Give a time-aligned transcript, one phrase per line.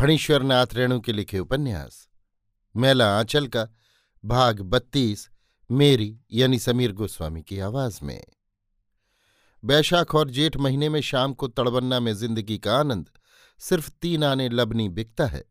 [0.00, 2.08] फणीश्वर नाथ रेणु के लिखे उपन्यास।
[2.76, 3.68] मेला आंचल का,
[4.24, 5.30] भाग बत्तीस,
[5.70, 8.24] मेरी यानी समीर गोस्वामी की आवाज़ में।
[9.64, 13.10] बैशाख और जेठ महीने में शाम को तड़बन्ना में ज़िंदगी का आनंद,
[13.58, 15.44] सिर्फ़ तीन आने लबनी बिकता है।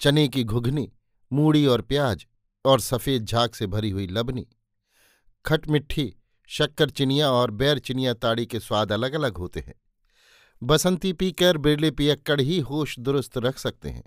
[0.00, 0.92] चने की घुघनी
[1.32, 2.26] मूड़ी और प्याज,
[2.64, 4.46] और सफ़ेद झाग से भरी हुई लबनी।
[5.44, 9.74] खटमिट्ठी शक्कर चिनिया और बैर चिनिया ताड़ी के स्वाद अलग अलग होते हैं।
[10.62, 14.04] बसंती पीकर बिरले पियक्कड़ ही होश दुरुस्त रख सकते हैं।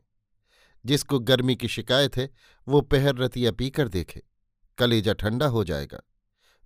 [0.85, 2.29] जिसको गर्मी की शिकायत है,
[2.67, 4.21] वो पहर रतिया पीकर देखे।
[4.77, 6.01] कलेजा ठंडा हो जाएगा।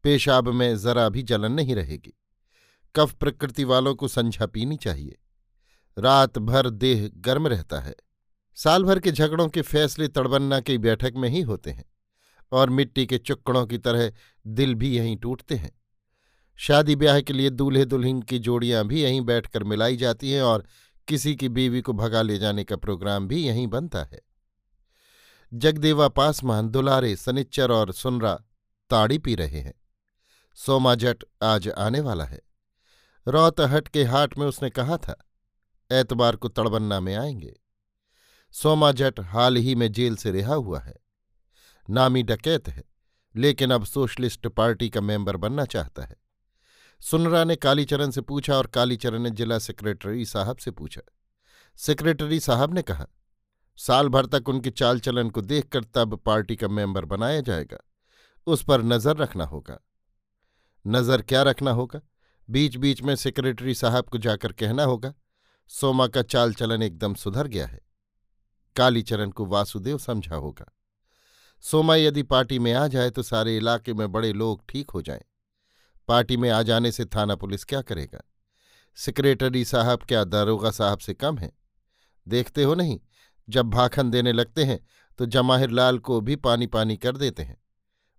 [0.04, 2.14] पेशाब में जरा भी जलन नहीं रहेगी।
[2.96, 5.20] कफ प्रकृति वालों को संझा पीनी चाहिए।
[5.98, 7.96] रात भर देह गर्म रहता है।
[8.56, 11.86] साल भर के झगड़ों के फैसले तड़बन्ना की बैठक में ही होते हैं।
[12.52, 14.12] और मिट्टी के चुक्कड़ों की तरह
[14.48, 15.72] दिल भी यहीं टूटते हैं।
[16.58, 20.66] शादी ब्याह के लिए दूल्हे दुल्हन की जोड़ियाँ भी यहीं बैठकर मिलाई जाती हैं और
[21.08, 24.22] किसी की बीवी को भगा ले जाने का प्रोग्राम भी यहीं बनता है।
[25.54, 28.40] जगदेवा पासमान दुलारे, सनिच्चर और सुनरा
[28.90, 29.74] ताड़ी पी रहे हैं।
[30.56, 32.42] सोमा जट आज आने वाला है।
[33.28, 35.32] रौतहट के हाट में उसने कहा था
[35.92, 37.60] एतबार को तड़बन्ना में आएँगे।
[38.52, 40.96] सोमा जट हाल ही में जेल से रिहा हुआ है।
[41.90, 42.84] नामी डकैत है,
[43.36, 46.25] लेकिन अब सोशलिस्ट पार्टी का मेंबर बनना चाहता है।
[47.02, 51.02] सुनरा ने कालीचरण से पूछा और कालीचरण ने जिला सेक्रेटरी साहब से पूछा।
[51.80, 53.06] सेक्रेटरी साहब ने कहा,
[53.80, 57.78] साल भर तक उनके चाल चलन को देखकर तब पार्टी का मेंबर बनाया जाएगा।
[58.48, 59.78] उस पर नज़र रखना होगा।
[60.86, 62.02] नज़र क्या रखना होगा?
[62.50, 65.14] बीच बीच में सेक्रेटरी साहब को जाकर कहना होगा,
[65.72, 67.80] सोमा का चाल चलन एकदम सुधर गया है।
[68.76, 70.72] कालीचरण को वासुदेव समझा होगा।
[71.64, 75.24] सोमा यदि पार्टी में आ जाए तो सारे इलाके में बड़े लोग ठीक हो जाएँ।
[76.08, 78.22] पार्टी में आ जाने से थाना पुलिस क्या करेगा?
[78.98, 81.52] सेक्रेटरी साहब क्या दारोगा साहब से कम है?
[82.28, 83.00] देखते हो नहीं,
[83.48, 84.80] जब भाखन देने लगते हैं
[85.20, 87.58] तो जमाहिर लाल को भी पानी पानी कर देते हैं।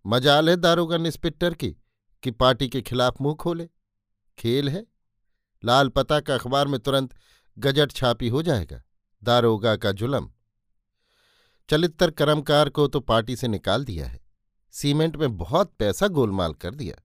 [0.05, 1.71] मजाल है दारोगा इंस्पेक्टर की,
[2.23, 3.69] कि पार्टी के खिलाफ मुँह खोले।
[4.39, 4.85] खेल है।
[5.63, 7.15] लाल पता का अखबार में तुरंत
[7.57, 8.83] गजट छापी हो जाएगा,
[9.23, 10.31] दारोगा का जुलम।
[11.69, 14.21] चलित्र कर्मकार को तो पार्टी से निकाल दिया है।
[14.75, 17.03] सीमेंट में बहुत पैसा गोलमाल कर दिया।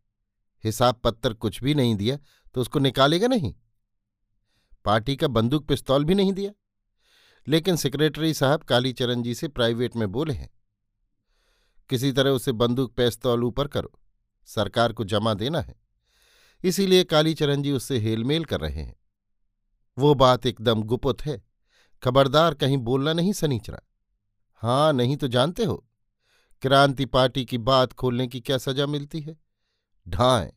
[0.64, 2.18] हिसाब पत्तर कुछ भी नहीं दिया
[2.56, 3.54] तो उसको निकालेगा नहीं।
[4.86, 6.52] पार्टी का बंदूक पिस्तौल भी नहीं दिया।
[7.48, 10.50] लेकिन सेक्रेटरी साहब कालीचरण जी से प्राइवेट में बोले हैं,
[11.90, 13.92] किसी तरह उसे बंदूक पिस्तौल ऊपर करो,
[14.48, 15.76] सरकार को जमा देना है।
[16.64, 18.96] इसीलिए कालीचरण जी उससे हेलमेल कर रहे हैं।
[19.98, 21.42] वो बात एकदम गुपुत है,
[22.04, 23.80] खबरदार कहीं बोलना नहीं सनीचरा।
[24.62, 25.76] हाँ नहीं तो जानते हो,
[26.62, 29.36] क्रांति पार्टी की बात खोलने की क्या सजा मिलती है?
[30.09, 30.51] ढाएँ।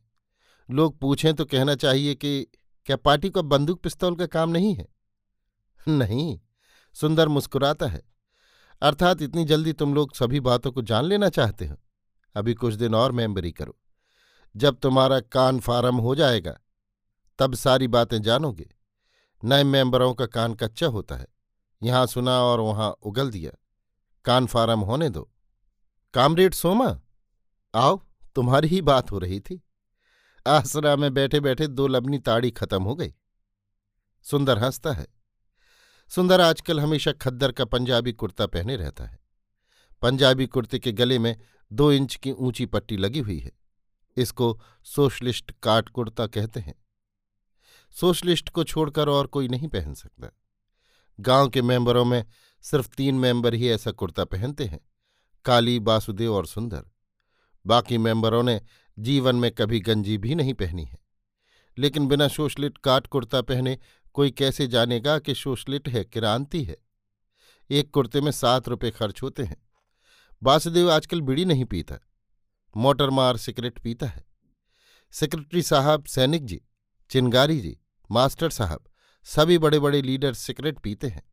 [0.71, 2.47] लोग पूछें तो कहना चाहिए कि,
[2.85, 4.87] क्या पार्टी को बंदूक पिस्तौल का काम नहीं है?
[5.87, 6.39] नहीं,
[6.93, 8.01] सुंदर मुस्कुराता है।
[8.81, 11.75] अर्थात इतनी जल्दी तुम लोग सभी बातों को जान लेना चाहते हो।
[12.35, 13.77] अभी कुछ दिन और मेंबरी करो।
[14.57, 16.59] जब तुम्हारा कान फार्म हो जाएगा,
[17.39, 18.69] तब सारी बातें जानोगे।
[19.43, 21.27] नए मेंबरों का कान कच्चा होता है।
[21.83, 23.51] यहाँ सुना और वहाँ उगल दिया।
[24.25, 25.31] कान फार्म होने दो।
[26.13, 27.01] कामरेड सोमा,
[27.75, 28.04] आओ।
[28.35, 29.63] तुम्हारी ही बात हो रही थी।
[30.47, 33.13] आसरा में बैठे बैठे दो लबनी ताड़ी खत्म हो गई।
[34.23, 35.07] सुंदर हंसता है।
[36.09, 39.19] सुंदर आजकल हमेशा खद्दर का पंजाबी कुर्ता पहने रहता है।
[40.01, 41.37] पंजाबी कुर्ते के गले में
[41.73, 43.51] दो इंच की ऊँची पट्टी लगी हुई है।
[44.17, 46.75] इसको सोशलिस्ट काट कुर्ता कहते हैं।
[47.91, 50.37] सोशलिस्ट को छोड़कर और कोई नहीं पहन सकता।
[51.19, 52.25] गाँव के मेंबरों में
[52.61, 54.79] सिर्फ़ तीन मेंबर ही ऐसा कुर्ता पहनते हैं।
[55.45, 56.85] काली वासुदेव और सुंदर।
[57.67, 58.61] बाकी मेंबरों ने
[58.99, 60.97] जीवन में कभी गंजी भी नहीं पहनी है।
[61.77, 63.79] लेकिन बिना शोशलिट काट कुर्ता पहने
[64.13, 66.77] कोई कैसे जानेगा कि शोशलिट है, क्रांति है?
[67.69, 69.67] एक कुर्ते में सात रुपये खर्च होते हैं।
[70.43, 71.95] वासुदेव आजकल बीड़ी नहीं पीता
[72.77, 74.25] मोटर मार सिगरेट पीता है।
[75.11, 76.61] सेक्रेटरी साहब सैनिक जी
[77.09, 77.77] चिनगारी जी,
[78.11, 78.83] मास्टर साहब,
[79.23, 81.23] सभी बड़े बड़े लीडर सिगरेट पीते हैं।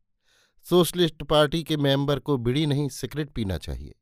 [0.69, 3.95] सोशलिस्ट पार्टी के मेंबर को बीड़ी नहीं, सिगरेट पीना चाहिए।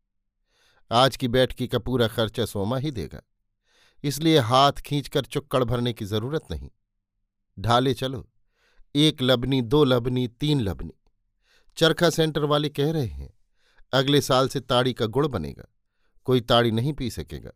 [0.91, 3.21] आज की बैठकी का पूरा खर्चा सोमा ही देगा।
[4.03, 6.69] इसलिए हाथ खींचकर चुक्कड़ भरने की ज़रूरत नहीं।
[7.57, 8.27] ढाले चलो।
[8.95, 10.93] एक लबनी, दो लबनी, तीन लबनी।
[11.77, 13.33] चरखा सेंटर वाले कह रहे हैं,
[13.93, 15.67] अगले साल से ताड़ी का गुड़ बनेगा।
[16.25, 17.51] कोई ताड़ी नहीं पी सकेगा।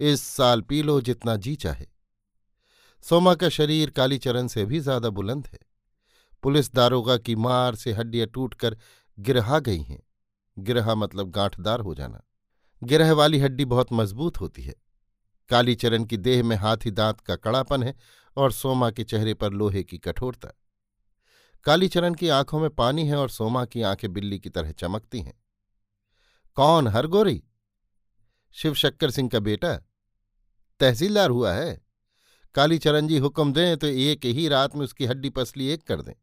[0.00, 1.86] इस साल पी लो जितना जी चाहे।
[3.04, 5.58] सोमा का शरीर कालीचरण से भी ज़्यादा बुलंद है।
[6.42, 8.76] पुलिस दारोगा की मार से हड्डियाँ टूटकर
[9.18, 10.02] गिरहा गई हैं।
[10.58, 12.22] गिरहा मतलब गांठदार हो जाना।
[12.84, 14.74] गिरह वाली हड्डी बहुत मज़बूत होती है।
[15.50, 17.94] कालीचरण की देह में हाथी दांत का कड़ापन है
[18.36, 20.48] और सोमा के चेहरे पर लोहे की कठोरता।
[21.66, 25.34] कालीचरण की आँखों में पानी है और सोमा की आँखें बिल्ली की तरह चमकती हैं।
[26.56, 27.42] कौन हरगोरी?
[28.54, 29.76] शिव शक्कर सिंह का बेटा।
[30.80, 31.80] तहसीलदार हुआ है।
[32.54, 36.14] कालीचरण जी हुक्म दें तो एक ही रात में उसकी हड्डी पसली एक कर दें।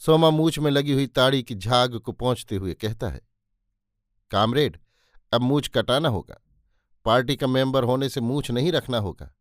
[0.00, 3.20] सोमा मूछ में लगी हुई ताड़ी की झाग को पहुँचते हुए कहता है,
[4.30, 4.78] कामरेड
[5.32, 6.40] अब मूछ कटाना होगा।
[7.04, 9.34] पार्टी का मेंबर होने से मूछ नहीं रखना होगा।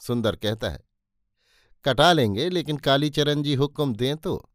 [0.00, 0.84] सुंदर कहता है।
[1.84, 4.50] कटा लेंगे, लेकिन कालीचरण जी हुक्म दें तो।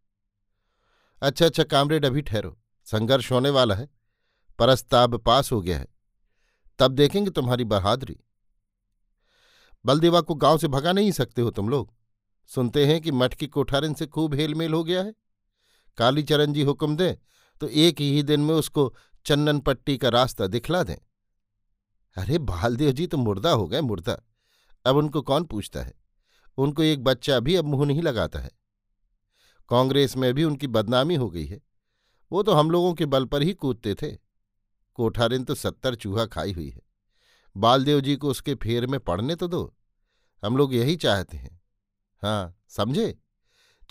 [1.21, 3.89] अच्छा अच्छा कामरेड अभी ठहरो। संघर्ष होने वाला है।
[4.59, 5.87] परस्ताब पास हो गया है।
[6.79, 8.17] तब देखेंगे तुम्हारी बहादुरी।
[9.85, 11.93] बलदेवा को गाँव से भगा नहीं सकते हो तुम लोग।
[12.47, 15.15] सुनते हैं कि मठ की कोठारिन से खूब हेलमेल हो गया है।
[15.97, 17.15] कालीचरण जी हुक्म दें
[17.61, 18.95] तो एक ही दिन में उसको
[19.25, 20.95] चन्नन पट्टी का रास्ता दिखला दें।
[22.17, 24.21] अरे, बालदेव जी तो मुर्दा हो गए, मुर्दा।
[24.85, 25.93] अब उनको कौन पूछता है?
[26.57, 28.51] उनको एक बच्चा भी अब मुँह नहीं लगाता है।
[29.69, 31.61] कांग्रेस में भी उनकी बदनामी हो गई है।
[32.31, 34.17] वो तो हम लोगों के बल पर ही कूदते थे।
[34.93, 36.81] कोठारिन तो सत्तर चूहा खाई हुई है।
[37.57, 39.75] बालदेव जी को उसके फेर में पड़ने तो दो।
[40.45, 41.61] हम लोग यही चाहते हैं।
[42.23, 43.19] हाँ समझे?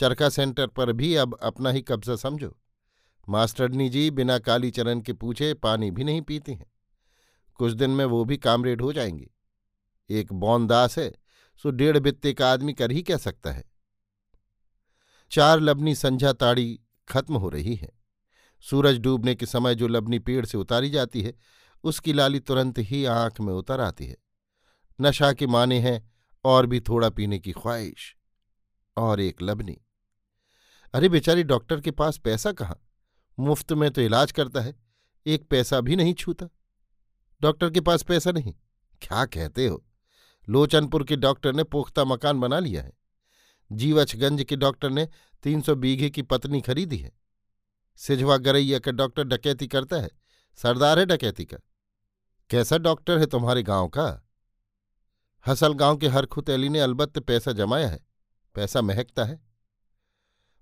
[0.01, 2.59] चरखा सेंटर पर भी अब अपना ही कब्जा समझो।
[3.29, 6.73] मास्टरनी जी बिना कालीचरण के पूछे, पानी भी नहीं पीती हैं।
[7.55, 9.31] कुछ दिन में वो भी कामरेड हो जाएँगी।
[10.11, 11.15] एक बौनदास है,
[11.63, 13.65] सो डेढ़ बित्ते का आदमी कर ही कह सकता है?
[15.31, 17.91] चार लबनी संझा ताड़ी खत्म हो रही है।
[18.61, 21.35] सूरज डूबने के समय जो लबनी पेड़ से उतारी जाती है,
[21.85, 24.17] उसकी लाली तुरंत ही आँख में उतर आती है।
[25.01, 26.13] नशा के माने हैं
[26.45, 28.17] और भी थोड़ा पीने की ख्वाहिश।
[28.97, 29.79] और एक लबनी।
[30.95, 32.88] अरे बेचारी डॉक्टर के पास पैसा कहाँ?
[33.39, 34.75] मुफ़्त में तो इलाज करता है,
[35.27, 36.49] एक पैसा भी नहीं छूता।
[37.41, 38.55] डॉक्टर के पास पैसा नहीं,
[39.03, 39.85] क्या कहते हो?
[40.49, 42.93] लोचनपुर के डॉक्टर ने पुख्ता मकान बना लिया है।
[43.71, 45.09] जीवछगंज के डॉक्टर ने
[45.43, 47.13] तीन सौ बीघे की पत्नी खरीदी है।
[48.01, 50.11] सिझवा गरैया का डॉक्टर डकैती करता है,
[50.59, 51.59] सरदार है डकैती का।
[52.51, 54.25] कैसा डॉक्टर है तुम्हारे गाँव का?
[55.47, 58.01] हसल गाँव के हर खुतैली ने अलबत्त पैसा जमाया है,
[58.55, 59.48] पैसा महकता है।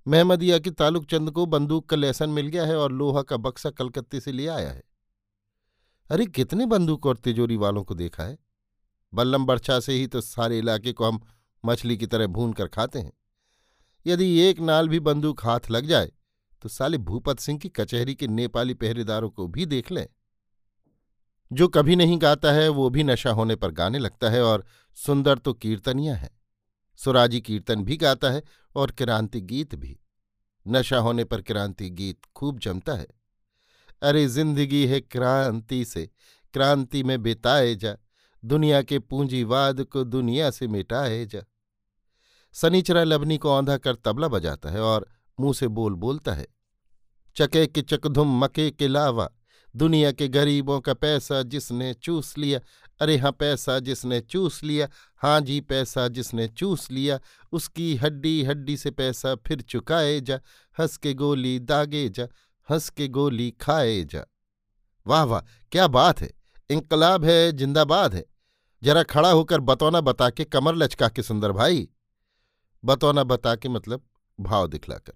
[0.08, 3.70] महमदिया के तालुक चंद को बंदूक का लेसन मिल गया है और लोहा का बक्सा
[3.70, 4.82] कलकत्ते से ले आया है।
[6.10, 8.38] अरे, कितने बंदूक और तिजोरी वालों को देखा है?
[9.14, 11.20] बल्लम बर्छा से ही तो सारे इलाके को हम
[11.64, 13.12] मछली की तरह भून कर खाते हैं।
[14.06, 16.12] यदि एक नाल भी बंदूक हाथ लग जाए
[16.62, 20.06] तो साले भूपत सिंह की कचहरी के नेपाली पहरेदारों को भी देख लें।
[21.52, 25.38] जो कभी नहीं गाता है, वो भी नशा होने पर गाने लगता है और सुंदर
[25.38, 26.35] तो कीर्तनिया है।
[26.96, 28.42] सुराजी कीर्तन भी गाता है
[28.74, 29.98] और क्रांति गीत भी।
[30.66, 33.06] नशा होने पर क्रांति गीत खूब जमता है।
[34.02, 36.10] अरे ज़िंदगी है क्रांति से,
[36.54, 37.96] क्रांति में बिताए जा।
[38.44, 41.40] दुनिया के पूंजीवाद को दुनिया से मिटाए जा।
[42.52, 45.08] सनीचरा लबनी को औंधा कर तबला बजाता है और
[45.40, 46.46] मुँह से बोल बोलता है।
[47.36, 49.30] चके के चकधुम मके के लावा।
[49.76, 52.60] दुनिया के गरीबों का पैसा जिसने चूस लिया,
[53.00, 57.18] अरे हाँ पैसा जिसने चूस लिया हाँ जी, पैसा जिसने चूस लिया,
[57.52, 60.40] उसकी हड्डी हड्डी से पैसा फिर चुकाए जा
[60.80, 62.28] हंस के गोली दागे जा
[62.68, 64.24] हंस के गोली खाए जा।
[65.06, 65.40] वाह वाह,
[65.72, 66.30] क्या बात है,
[66.70, 68.24] इनकलाब है, जिंदाबाद है।
[68.82, 71.88] जरा खड़ा होकर बतौना बता के कमर लचका के सुंदर भाई।
[72.84, 74.02] बतौना बता के मतलब
[74.38, 75.12] भाव दिखलाकर।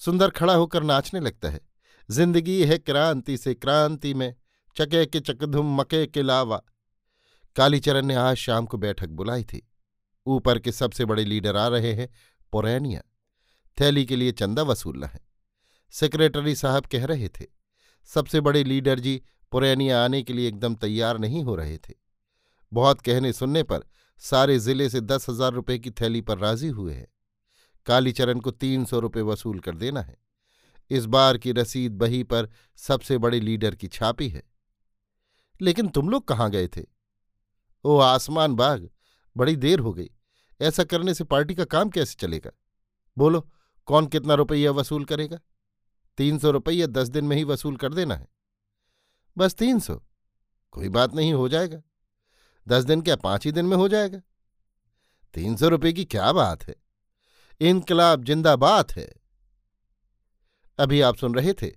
[0.00, 1.60] सुंदर खड़ा होकर नाचने लगता है।
[2.08, 4.34] ज़िंदगी है क्रांति से क्रांति में,
[4.76, 6.60] चके के चकधुम मके के लावा।
[7.56, 9.62] कालीचरण ने आज शाम को बैठक बुलाई थी।
[10.26, 12.08] ऊपर के सबसे बड़े लीडर आ रहे हैं
[12.52, 13.00] पुरैनिया।
[13.78, 15.20] थैली के लिए चंदा वसूलना है
[15.94, 17.44] सेक्रेटरी साहब कह रहे थे,
[18.10, 19.20] सबसे बड़े लीडर जी
[19.52, 21.94] पुरैनिया आने के लिए एकदम तैयार नहीं हो रहे थे।
[22.72, 23.84] बहुत कहने सुनने पर
[24.22, 27.06] सारे ज़िले से दस हज़ार रुपये की थैली पर राज़ी हुए हैं।
[27.86, 30.16] कालीचरण को तीन सौ रुपये वसूल कर देना है।
[30.90, 34.42] इस बार की रसीद बही पर सबसे बड़े लीडर की छापी है।
[35.60, 36.82] लेकिन तुम लोग कहाँ गए थे?
[37.84, 38.90] ओ आसमान बाग।
[39.36, 40.10] बड़ी देर हो गई।
[40.60, 42.50] ऐसा करने से पार्टी का काम कैसे चलेगा?
[43.18, 43.50] बोलो,
[43.86, 45.40] कौन कितना रुपया वसूल करेगा?
[46.16, 48.28] तीन सौ रुपया दस दिन में ही वसूल कर देना है।
[49.38, 50.02] बस तीन सौ।
[50.70, 51.82] कोई बात नहीं, हो जाएगा।
[52.68, 54.20] दस दिन क्या पाँच ही दिन में हो जाएगा?
[55.34, 56.74] तीन सौ रुपये की क्या बात है?
[57.60, 59.23] इनकलाब जिंदाबाद है।
[60.78, 61.70] अभी आप सुन रहे थे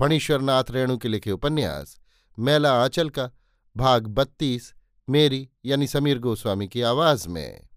[0.00, 1.98] फणीश्वरनाथ रेणु के लिखे उपन्यास,
[2.38, 3.30] मेला आंचल का,
[3.76, 4.74] भाग बत्तीस,
[5.08, 7.67] मेरी यानी समीर गोस्वामी की आवाज़ में।